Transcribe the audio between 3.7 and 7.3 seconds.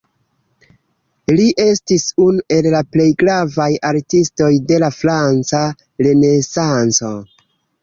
artistoj de la franca Renesanco.